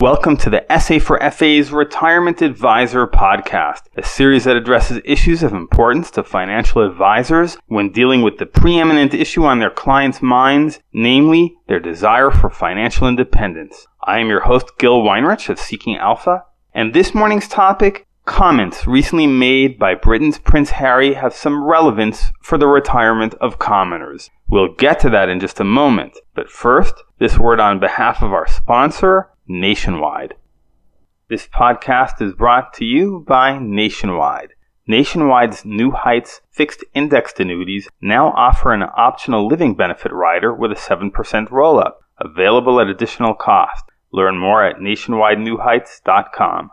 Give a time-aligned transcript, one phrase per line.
[0.00, 5.52] Welcome to the SA for FA's Retirement Advisor podcast, a series that addresses issues of
[5.52, 11.56] importance to financial advisors when dealing with the preeminent issue on their clients' minds, namely
[11.66, 13.88] their desire for financial independence.
[14.04, 19.26] I am your host, Gil Weinrich of Seeking Alpha, and this morning's topic comments recently
[19.26, 24.30] made by Britain's Prince Harry have some relevance for the retirement of commoners.
[24.48, 28.32] We'll get to that in just a moment, but first, this word on behalf of
[28.32, 30.34] our sponsor, Nationwide.
[31.30, 34.50] This podcast is brought to you by Nationwide.
[34.86, 40.74] Nationwide's New Heights fixed indexed annuities now offer an optional living benefit rider with a
[40.74, 43.84] 7% roll up, available at additional cost.
[44.12, 46.70] Learn more at nationwidenewheights.com.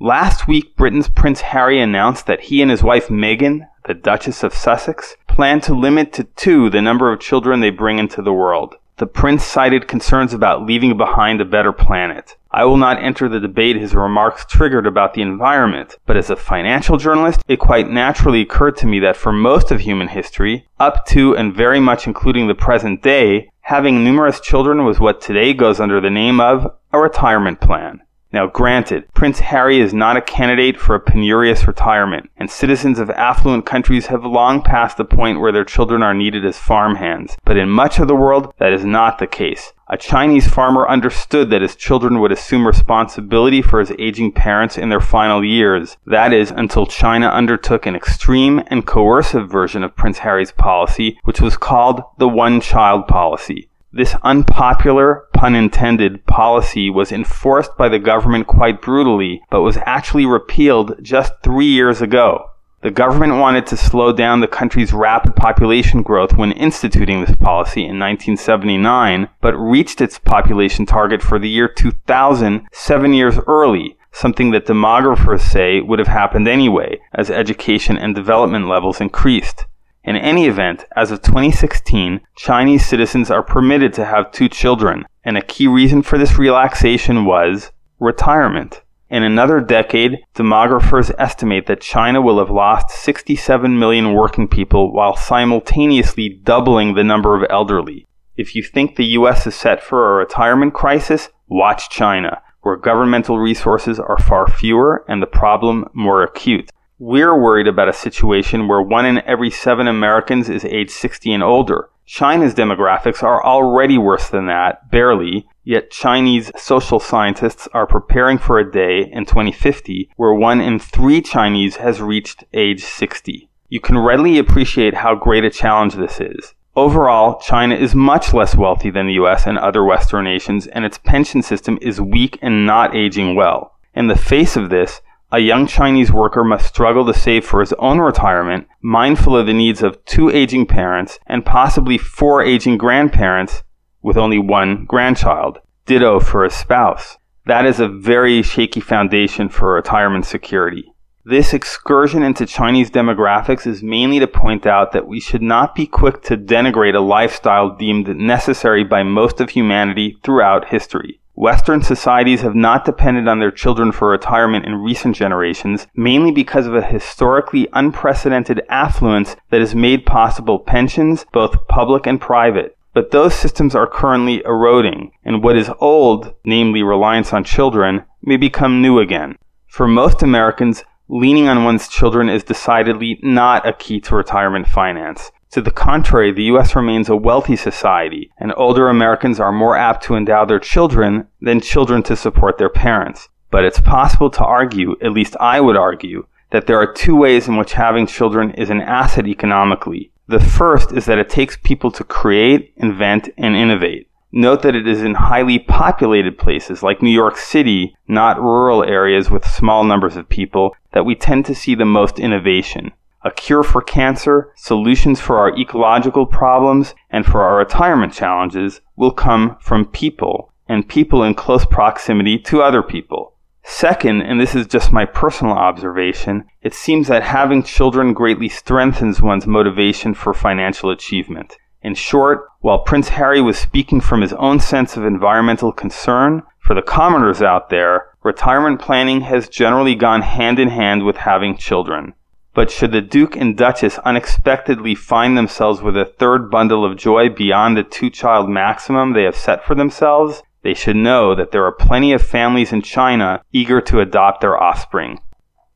[0.00, 4.52] Last week, Britain's Prince Harry announced that he and his wife Meghan, the Duchess of
[4.52, 8.74] Sussex, plan to limit to two the number of children they bring into the world
[8.98, 12.36] the prince cited concerns about leaving behind a better planet.
[12.50, 16.36] I will not enter the debate his remarks triggered about the environment, but as a
[16.36, 21.06] financial journalist, it quite naturally occurred to me that for most of human history, up
[21.06, 25.78] to and very much including the present day, having numerous children was what today goes
[25.78, 28.00] under the name of a retirement plan.
[28.30, 33.08] Now, granted, Prince Harry is not a candidate for a penurious retirement, and citizens of
[33.08, 37.38] affluent countries have long passed the point where their children are needed as farmhands.
[37.46, 39.72] But in much of the world, that is not the case.
[39.88, 44.90] A Chinese farmer understood that his children would assume responsibility for his aging parents in
[44.90, 45.96] their final years.
[46.04, 51.40] That is, until China undertook an extreme and coercive version of Prince Harry's policy, which
[51.40, 53.70] was called the one child policy.
[53.90, 60.26] This unpopular, pun intended, policy was enforced by the government quite brutally, but was actually
[60.26, 62.50] repealed just three years ago.
[62.82, 67.80] The government wanted to slow down the country's rapid population growth when instituting this policy
[67.80, 74.50] in 1979, but reached its population target for the year 2000 seven years early, something
[74.50, 79.64] that demographers say would have happened anyway as education and development levels increased.
[80.08, 85.36] In any event, as of 2016, Chinese citizens are permitted to have two children, and
[85.36, 88.80] a key reason for this relaxation was retirement.
[89.10, 95.14] In another decade, demographers estimate that China will have lost 67 million working people while
[95.14, 98.06] simultaneously doubling the number of elderly.
[98.34, 103.38] If you think the US is set for a retirement crisis, watch China, where governmental
[103.38, 106.70] resources are far fewer and the problem more acute.
[107.00, 111.44] We're worried about a situation where one in every seven Americans is age 60 and
[111.44, 111.90] older.
[112.06, 118.58] China's demographics are already worse than that, barely, yet Chinese social scientists are preparing for
[118.58, 123.48] a day in 2050 where one in three Chinese has reached age 60.
[123.68, 126.54] You can readily appreciate how great a challenge this is.
[126.74, 130.98] Overall, China is much less wealthy than the US and other Western nations, and its
[130.98, 133.76] pension system is weak and not aging well.
[133.94, 135.00] In the face of this,
[135.30, 139.52] a young Chinese worker must struggle to save for his own retirement, mindful of the
[139.52, 143.62] needs of two aging parents and possibly four aging grandparents
[144.02, 145.58] with only one grandchild.
[145.84, 147.18] Ditto for a spouse.
[147.44, 150.92] That is a very shaky foundation for retirement security.
[151.26, 155.86] This excursion into Chinese demographics is mainly to point out that we should not be
[155.86, 161.20] quick to denigrate a lifestyle deemed necessary by most of humanity throughout history.
[161.38, 166.66] Western societies have not depended on their children for retirement in recent generations, mainly because
[166.66, 172.76] of a historically unprecedented affluence that has made possible pensions, both public and private.
[172.92, 178.36] But those systems are currently eroding, and what is old, namely reliance on children, may
[178.36, 179.36] become new again.
[179.68, 185.30] For most Americans, leaning on one's children is decidedly not a key to retirement finance.
[185.52, 186.76] To the contrary, the U.S.
[186.76, 191.62] remains a wealthy society, and older Americans are more apt to endow their children than
[191.62, 193.30] children to support their parents.
[193.50, 197.48] But it's possible to argue, at least I would argue, that there are two ways
[197.48, 200.10] in which having children is an asset economically.
[200.26, 204.06] The first is that it takes people to create, invent, and innovate.
[204.30, 209.30] Note that it is in highly populated places like New York City, not rural areas
[209.30, 212.92] with small numbers of people, that we tend to see the most innovation
[213.24, 219.10] a cure for cancer, solutions for our ecological problems, and for our retirement challenges will
[219.10, 223.34] come from people, and people in close proximity to other people.
[223.64, 229.20] Second, and this is just my personal observation, it seems that having children greatly strengthens
[229.20, 231.56] one's motivation for financial achievement.
[231.82, 236.74] In short, while Prince Harry was speaking from his own sense of environmental concern, for
[236.74, 242.14] the commoners out there, retirement planning has generally gone hand in hand with having children.
[242.58, 247.28] But should the Duke and Duchess unexpectedly find themselves with a third bundle of joy
[247.28, 251.64] beyond the two child maximum they have set for themselves, they should know that there
[251.64, 255.20] are plenty of families in China eager to adopt their offspring.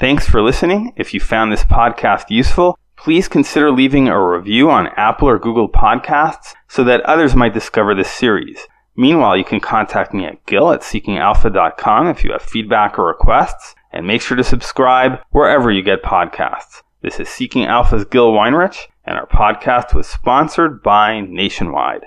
[0.00, 0.92] Thanks for listening.
[0.96, 5.68] If you found this podcast useful, please consider leaving a review on Apple or Google
[5.68, 8.66] Podcasts so that others might discover this series.
[8.96, 13.74] Meanwhile, you can contact me at gil at seekingalpha.com if you have feedback or requests,
[13.92, 16.82] and make sure to subscribe wherever you get podcasts.
[17.02, 22.06] This is Seeking Alpha's Gil Weinrich, and our podcast was sponsored by Nationwide.